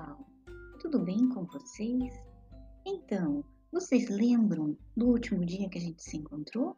pessoal? 0.00 0.26
Tudo 0.80 0.98
bem 0.98 1.28
com 1.28 1.44
vocês? 1.44 2.14
Então, 2.86 3.44
vocês 3.72 4.08
lembram 4.08 4.76
do 4.96 5.08
último 5.08 5.44
dia 5.44 5.68
que 5.68 5.78
a 5.78 5.80
gente 5.80 6.02
se 6.02 6.16
encontrou? 6.16 6.76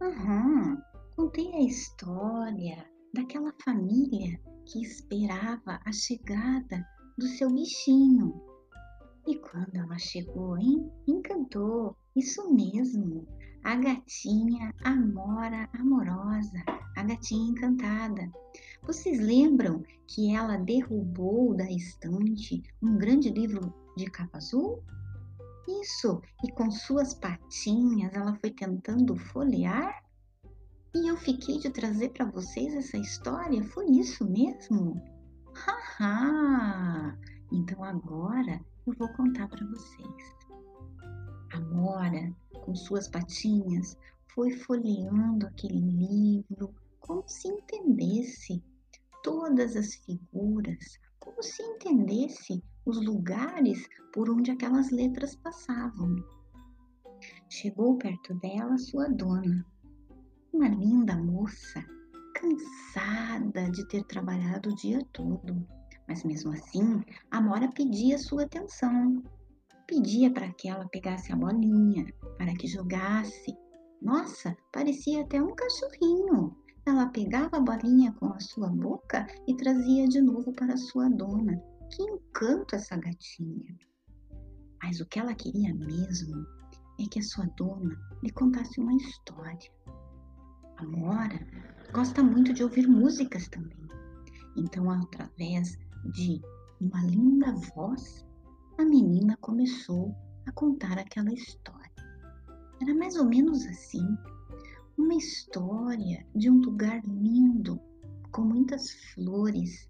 Aham, 0.00 0.80
contei 1.16 1.52
a 1.54 1.60
história 1.60 2.88
daquela 3.12 3.52
família 3.64 4.40
que 4.66 4.82
esperava 4.82 5.80
a 5.84 5.92
chegada 5.92 6.86
do 7.18 7.26
seu 7.26 7.50
bichinho. 7.52 8.40
E 9.26 9.36
quando 9.38 9.74
ela 9.76 9.98
chegou, 9.98 10.56
hein? 10.58 10.90
Encantou, 11.08 11.96
isso 12.14 12.52
mesmo, 12.52 13.26
a 13.64 13.76
gatinha 13.76 14.74
Amora 14.84 15.68
Amorosa, 15.72 16.62
a 16.96 17.02
gatinha 17.02 17.50
encantada. 17.50 18.30
Vocês 18.82 19.18
lembram 19.18 19.82
que 20.06 20.34
ela 20.34 20.58
derrubou 20.58 21.56
da 21.56 21.64
estante 21.70 22.62
um 22.82 22.98
grande 22.98 23.30
livro 23.30 23.72
de 23.96 24.04
capa 24.04 24.36
azul? 24.36 24.82
Isso, 25.80 26.20
e 26.44 26.52
com 26.52 26.70
suas 26.70 27.14
patinhas 27.14 28.12
ela 28.12 28.34
foi 28.34 28.50
tentando 28.50 29.16
folhear? 29.16 30.04
E 30.94 31.08
eu 31.08 31.16
fiquei 31.16 31.58
de 31.58 31.70
trazer 31.70 32.10
para 32.10 32.26
vocês 32.26 32.74
essa 32.74 32.98
história? 32.98 33.64
Foi 33.64 33.86
isso 33.86 34.30
mesmo? 34.30 35.02
Haha! 35.54 37.18
Então 37.50 37.82
agora 37.82 38.60
eu 38.86 38.92
vou 38.98 39.08
contar 39.14 39.48
para 39.48 39.66
vocês. 39.66 40.36
A 41.54 41.60
Mora, 41.60 42.30
com 42.64 42.74
suas 42.74 43.08
patinhas, 43.08 43.96
foi 44.34 44.50
folheando 44.50 45.46
aquele 45.46 45.80
livro 45.80 46.74
como 46.98 47.22
se 47.28 47.46
entendesse 47.48 48.64
todas 49.22 49.76
as 49.76 49.94
figuras, 49.96 50.98
como 51.20 51.42
se 51.42 51.62
entendesse 51.62 52.64
os 52.86 53.04
lugares 53.04 53.86
por 54.12 54.30
onde 54.30 54.50
aquelas 54.50 54.90
letras 54.90 55.36
passavam. 55.36 56.16
Chegou 57.50 57.98
perto 57.98 58.34
dela 58.34 58.78
sua 58.78 59.08
dona, 59.08 59.64
uma 60.52 60.68
linda 60.68 61.16
moça, 61.16 61.84
cansada 62.34 63.70
de 63.70 63.86
ter 63.88 64.02
trabalhado 64.04 64.70
o 64.70 64.74
dia 64.74 65.04
todo, 65.12 65.66
mas 66.08 66.24
mesmo 66.24 66.52
assim, 66.52 67.02
a 67.30 67.40
Mora 67.40 67.70
pedia 67.72 68.18
sua 68.18 68.44
atenção. 68.44 69.22
Pedia 69.86 70.32
para 70.32 70.52
que 70.54 70.68
ela 70.68 70.88
pegasse 70.88 71.32
a 71.32 71.36
bolinha, 71.36 72.06
para 72.38 72.54
que 72.54 72.66
jogasse. 72.66 73.54
Nossa, 74.00 74.56
parecia 74.72 75.22
até 75.22 75.42
um 75.42 75.54
cachorrinho. 75.54 76.56
Ela 76.86 77.06
pegava 77.08 77.56
a 77.56 77.60
bolinha 77.60 78.12
com 78.14 78.32
a 78.32 78.40
sua 78.40 78.68
boca 78.68 79.26
e 79.46 79.56
trazia 79.56 80.06
de 80.08 80.20
novo 80.20 80.52
para 80.54 80.76
sua 80.76 81.08
dona. 81.08 81.62
Que 81.90 82.02
encanto 82.02 82.74
essa 82.74 82.96
gatinha! 82.96 83.76
Mas 84.82 85.00
o 85.00 85.06
que 85.06 85.18
ela 85.18 85.34
queria 85.34 85.74
mesmo 85.74 86.46
é 87.00 87.06
que 87.10 87.18
a 87.18 87.22
sua 87.22 87.46
dona 87.56 87.96
lhe 88.22 88.30
contasse 88.30 88.80
uma 88.80 88.94
história. 88.94 89.70
A 90.76 90.84
Mora 90.84 91.38
gosta 91.92 92.22
muito 92.22 92.52
de 92.52 92.62
ouvir 92.62 92.86
músicas 92.86 93.48
também. 93.48 93.84
Então, 94.56 94.90
através 94.90 95.76
de 96.12 96.40
uma 96.80 97.02
linda 97.04 97.54
voz, 97.74 98.26
a 98.76 98.84
menina 98.84 99.36
começou 99.40 100.14
a 100.46 100.52
contar 100.52 100.98
aquela 100.98 101.32
história. 101.32 101.90
Era 102.82 102.94
mais 102.94 103.16
ou 103.16 103.24
menos 103.24 103.64
assim 103.66 104.06
uma 104.98 105.14
história 105.14 106.26
de 106.34 106.50
um 106.50 106.60
lugar 106.60 107.00
lindo, 107.04 107.80
com 108.32 108.42
muitas 108.42 108.90
flores, 109.12 109.88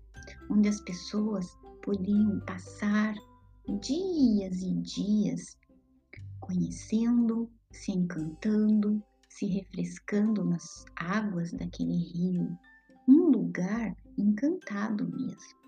onde 0.50 0.68
as 0.68 0.80
pessoas 0.82 1.46
podiam 1.82 2.40
passar 2.40 3.14
dias 3.80 4.62
e 4.62 4.74
dias 4.82 5.58
conhecendo, 6.40 7.50
se 7.72 7.92
encantando, 7.92 9.02
se 9.30 9.46
refrescando 9.46 10.44
nas 10.44 10.84
águas 10.96 11.52
daquele 11.52 11.96
rio. 11.96 12.58
Um 13.08 13.30
lugar 13.30 13.96
encantado 14.18 15.10
mesmo. 15.10 15.58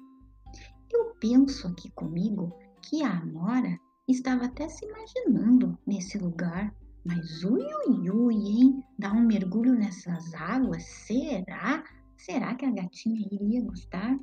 Eu 0.93 1.15
penso 1.19 1.67
aqui 1.69 1.91
comigo 1.91 2.55
que 2.89 3.03
a 3.03 3.19
Amora 3.19 3.79
estava 4.09 4.45
até 4.45 4.69
se 4.69 4.87
imaginando 4.87 5.77
nesse 5.87 6.19
lugar 6.19 6.75
mas 7.07 7.45
ui, 7.45 7.63
ui, 7.63 8.11
ui, 8.11 8.35
hein? 8.35 8.83
Dar 8.99 9.13
um 9.13 9.25
mergulho 9.25 9.75
nessas 9.75 10.35
águas? 10.35 10.83
Será? 10.83 11.85
Será 12.17 12.53
que 12.57 12.67
a 12.67 12.71
gatinha 12.73 13.25
iria 13.31 13.63
gostar? 13.63 14.19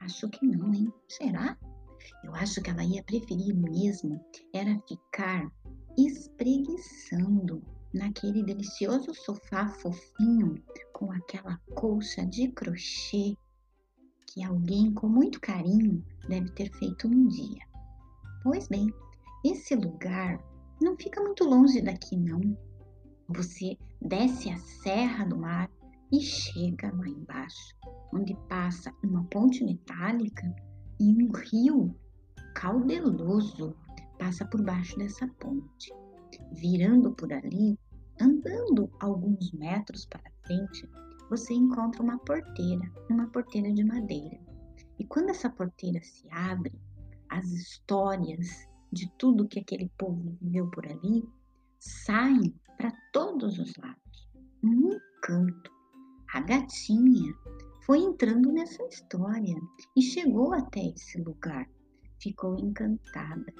Acho 0.00 0.26
que 0.30 0.46
não, 0.46 0.72
hein? 0.72 0.90
Será? 1.06 1.58
Eu 2.24 2.34
acho 2.34 2.62
que 2.62 2.70
ela 2.70 2.82
ia 2.82 3.02
preferir 3.02 3.54
mesmo 3.54 4.18
era 4.54 4.80
ficar 4.88 5.52
espreguiçando 5.98 7.62
naquele 7.92 8.42
delicioso 8.44 9.12
sofá 9.12 9.68
fofinho 9.68 10.54
com 10.94 11.12
aquela 11.12 11.60
colcha 11.74 12.24
de 12.24 12.48
crochê 12.48 13.36
que 14.26 14.42
alguém 14.42 14.94
com 14.94 15.06
muito 15.06 15.38
carinho 15.38 16.02
deve 16.26 16.48
ter 16.52 16.72
feito 16.78 17.06
um 17.06 17.28
dia. 17.28 17.69
Pois 18.42 18.68
bem, 18.68 18.92
esse 19.44 19.74
lugar 19.74 20.42
não 20.80 20.96
fica 20.96 21.20
muito 21.20 21.44
longe 21.44 21.82
daqui, 21.82 22.16
não. 22.16 22.40
Você 23.28 23.76
desce 24.00 24.50
a 24.50 24.56
Serra 24.58 25.26
do 25.26 25.36
Mar 25.36 25.70
e 26.10 26.20
chega 26.20 26.90
lá 26.94 27.06
embaixo, 27.06 27.76
onde 28.12 28.34
passa 28.48 28.92
uma 29.04 29.24
ponte 29.24 29.62
metálica 29.62 30.54
e 30.98 31.22
um 31.22 31.30
rio 31.32 31.94
caudeloso 32.54 33.76
passa 34.18 34.44
por 34.46 34.62
baixo 34.62 34.96
dessa 34.98 35.28
ponte. 35.38 35.92
Virando 36.52 37.12
por 37.12 37.32
ali, 37.32 37.78
andando 38.20 38.90
alguns 39.00 39.52
metros 39.52 40.06
para 40.06 40.32
frente, 40.44 40.88
você 41.28 41.54
encontra 41.54 42.02
uma 42.02 42.18
porteira, 42.18 42.90
uma 43.10 43.26
porteira 43.28 43.72
de 43.72 43.84
madeira. 43.84 44.40
E 44.98 45.04
quando 45.06 45.30
essa 45.30 45.48
porteira 45.48 46.00
se 46.02 46.26
abre, 46.30 46.72
as 47.30 47.46
histórias 47.46 48.68
de 48.92 49.08
tudo 49.16 49.48
que 49.48 49.60
aquele 49.60 49.90
povo 49.96 50.36
viveu 50.40 50.68
por 50.70 50.86
ali, 50.86 51.24
saem 51.78 52.54
para 52.76 52.92
todos 53.12 53.58
os 53.58 53.72
lados. 53.76 54.28
Um 54.62 54.92
encanto. 54.92 55.70
A 56.34 56.40
gatinha 56.40 57.32
foi 57.86 58.00
entrando 58.00 58.52
nessa 58.52 58.82
história 58.84 59.56
e 59.96 60.02
chegou 60.02 60.52
até 60.52 60.80
esse 60.80 61.20
lugar. 61.22 61.68
Ficou 62.20 62.58
encantada. 62.58 63.52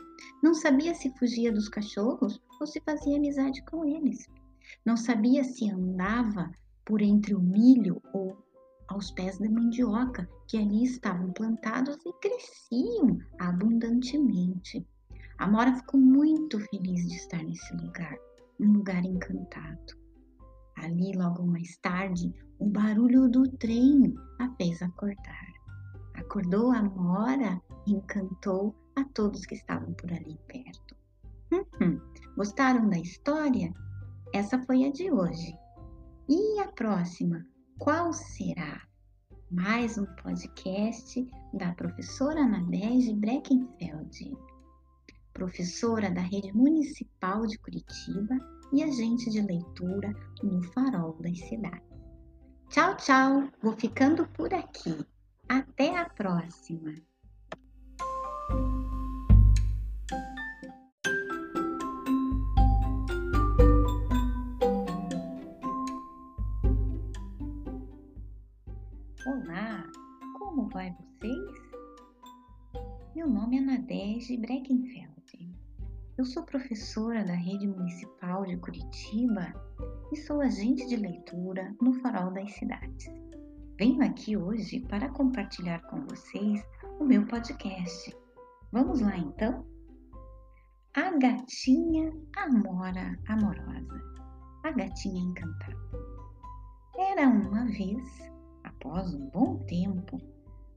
Não 0.42 0.54
sabia 0.54 0.94
se 0.94 1.10
fugia 1.16 1.52
dos 1.52 1.68
cachorros 1.68 2.40
ou 2.60 2.66
se 2.66 2.80
fazia 2.80 3.16
amizade 3.16 3.64
com 3.64 3.84
eles. 3.84 4.26
Não 4.84 4.96
sabia 4.96 5.42
se 5.42 5.70
andava 5.70 6.50
por 6.84 7.00
entre 7.00 7.34
o 7.34 7.40
milho 7.40 8.02
ou 8.12 8.36
aos 8.90 9.10
pés 9.12 9.38
da 9.38 9.48
mandioca, 9.48 10.28
que 10.46 10.58
ali 10.58 10.84
estavam 10.84 11.32
plantados 11.32 11.96
e 12.04 12.12
cresciam 12.20 13.18
abundantemente. 13.38 14.86
A 15.38 15.48
Mora 15.48 15.74
ficou 15.74 15.98
muito 15.98 16.58
feliz 16.58 17.08
de 17.08 17.14
estar 17.14 17.42
nesse 17.42 17.74
lugar, 17.76 18.16
um 18.60 18.72
lugar 18.72 19.04
encantado. 19.04 19.98
Ali, 20.76 21.12
logo 21.14 21.46
mais 21.46 21.76
tarde, 21.78 22.34
o 22.58 22.66
barulho 22.66 23.28
do 23.28 23.48
trem 23.58 24.14
a 24.40 24.50
fez 24.56 24.82
acordar. 24.82 25.52
Acordou 26.14 26.72
a 26.72 26.82
Mora 26.82 27.60
e 27.86 27.92
encantou 27.92 28.74
a 28.96 29.04
todos 29.14 29.46
que 29.46 29.54
estavam 29.54 29.94
por 29.94 30.12
ali 30.12 30.38
perto. 30.46 30.96
Uhum. 31.52 32.00
Gostaram 32.36 32.88
da 32.88 32.98
história? 32.98 33.72
Essa 34.32 34.58
foi 34.64 34.84
a 34.84 34.90
de 34.90 35.10
hoje. 35.10 35.54
E 36.28 36.60
a 36.60 36.68
próxima? 36.72 37.44
Qual 37.80 38.12
será? 38.12 38.86
Mais 39.50 39.96
um 39.96 40.04
podcast 40.22 41.26
da 41.54 41.72
professora 41.72 42.46
Nadege 42.46 43.14
Breckenfeld 43.14 44.36
professora 45.32 46.10
da 46.10 46.20
Rede 46.20 46.54
Municipal 46.54 47.46
de 47.46 47.56
Curitiba 47.56 48.36
e 48.70 48.82
agente 48.82 49.30
de 49.30 49.40
leitura 49.40 50.12
no 50.42 50.62
Farol 50.74 51.16
das 51.22 51.38
Cidades. 51.38 51.80
Tchau, 52.68 52.94
tchau! 52.98 53.48
Vou 53.62 53.72
ficando 53.72 54.28
por 54.28 54.52
aqui. 54.52 54.98
Até 55.48 55.96
a 55.96 56.06
próxima! 56.06 57.09
Vai 70.72 70.94
vocês? 71.00 71.72
Meu 73.14 73.28
nome 73.28 73.58
é 73.58 73.60
Nadege 73.60 74.36
Breckenfeld. 74.36 75.10
Eu 76.16 76.24
sou 76.24 76.44
professora 76.44 77.24
da 77.24 77.32
Rede 77.32 77.66
Municipal 77.66 78.44
de 78.44 78.56
Curitiba 78.58 79.52
e 80.12 80.16
sou 80.16 80.40
agente 80.40 80.86
de 80.86 80.94
leitura 80.94 81.74
no 81.80 81.92
Farol 81.94 82.30
das 82.32 82.52
Cidades. 82.52 83.06
Venho 83.78 84.00
aqui 84.04 84.36
hoje 84.36 84.80
para 84.80 85.08
compartilhar 85.08 85.80
com 85.88 86.02
vocês 86.06 86.62
o 87.00 87.04
meu 87.04 87.26
podcast. 87.26 88.16
Vamos 88.70 89.00
lá 89.00 89.16
então? 89.16 89.66
A 90.94 91.10
gatinha 91.18 92.12
Amora 92.36 93.18
Amorosa. 93.26 94.00
A 94.62 94.70
gatinha 94.70 95.20
encantada. 95.20 95.76
Era 96.96 97.28
uma 97.28 97.64
vez, 97.66 98.30
após 98.62 99.12
um 99.14 99.30
bom 99.30 99.56
tempo, 99.66 100.20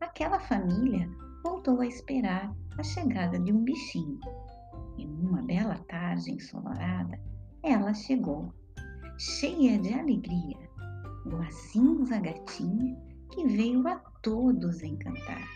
aquela 0.03 0.39
família 0.39 1.09
voltou 1.43 1.79
a 1.79 1.87
esperar 1.87 2.53
a 2.77 2.83
chegada 2.83 3.39
de 3.39 3.51
um 3.51 3.63
bichinho. 3.63 4.19
E 4.97 5.05
numa 5.05 5.41
bela 5.41 5.77
tarde 5.87 6.31
ensolarada, 6.31 7.19
ela 7.63 7.93
chegou, 7.93 8.53
cheia 9.17 9.79
de 9.79 9.93
alegria, 9.93 10.69
boazinha 11.25 12.19
gatinha 12.19 13.01
que 13.31 13.47
veio 13.47 13.87
a 13.87 13.95
todos 14.21 14.83
encantar. 14.83 15.47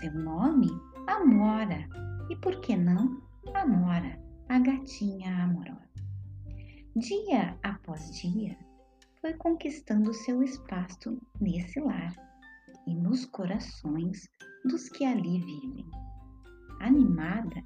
Seu 0.00 0.12
nome, 0.12 0.68
Amora, 1.06 1.86
e 2.30 2.36
por 2.36 2.60
que 2.60 2.76
não 2.76 3.22
Amora, 3.54 4.18
a 4.48 4.58
gatinha 4.58 5.44
amorosa. 5.44 5.80
Dia 6.96 7.56
após 7.62 8.10
dia, 8.20 8.56
foi 9.20 9.34
conquistando 9.34 10.12
seu 10.12 10.42
espaço 10.42 11.18
nesse 11.40 11.78
lar 11.80 12.14
nos 13.12 13.26
corações 13.26 14.26
dos 14.64 14.88
que 14.88 15.04
ali 15.04 15.38
vivem. 15.40 15.86
Animada 16.80 17.62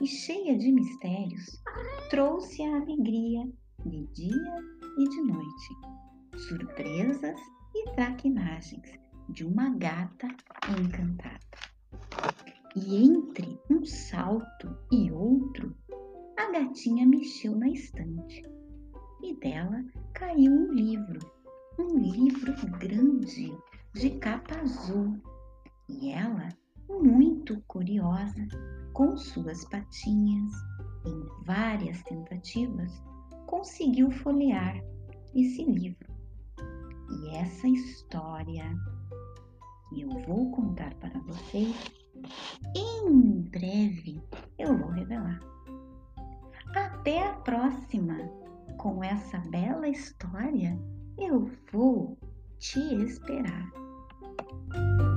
e 0.00 0.06
cheia 0.06 0.56
de 0.56 0.72
mistérios, 0.72 1.62
trouxe 2.08 2.62
a 2.62 2.76
alegria 2.76 3.46
de 3.84 4.06
dia 4.14 4.64
e 4.96 5.04
de 5.04 5.22
noite, 5.24 6.38
surpresas 6.38 7.38
e 7.74 7.90
traquinagens 7.96 8.98
de 9.28 9.44
uma 9.44 9.68
gata 9.76 10.26
encantada. 10.80 11.38
E 12.74 12.96
entre 12.96 13.60
um 13.70 13.84
salto 13.84 14.74
e 14.90 15.12
outro, 15.12 15.76
a 16.38 16.50
gatinha 16.50 17.06
mexeu 17.06 17.54
na 17.54 17.68
estante 17.68 18.42
e 19.22 19.38
dela 19.38 19.84
caiu 20.14 20.50
um 20.50 20.72
livro, 20.72 21.18
um 21.78 21.98
livro 21.98 22.54
grande 22.78 23.52
de 23.98 24.10
capa 24.10 24.60
azul. 24.60 25.20
E 25.88 26.12
ela, 26.12 26.48
muito 26.88 27.60
curiosa, 27.66 28.46
com 28.92 29.16
suas 29.16 29.64
patinhas, 29.64 30.52
em 31.04 31.44
várias 31.44 32.00
tentativas, 32.04 33.02
conseguiu 33.46 34.08
folhear 34.10 34.80
esse 35.34 35.64
livro. 35.64 36.14
E 37.10 37.36
essa 37.36 37.66
história 37.66 38.72
que 39.88 40.02
eu 40.02 40.10
vou 40.28 40.52
contar 40.52 40.94
para 40.96 41.18
vocês, 41.20 41.74
em 42.76 43.40
breve 43.50 44.22
eu 44.58 44.78
vou 44.78 44.90
revelar. 44.90 45.40
Até 46.76 47.26
a 47.26 47.32
próxima! 47.38 48.16
Com 48.76 49.02
essa 49.02 49.38
bela 49.38 49.88
história, 49.88 50.78
eu 51.18 51.50
vou 51.72 52.16
te 52.60 52.78
esperar. 53.02 53.87
you 54.74 55.07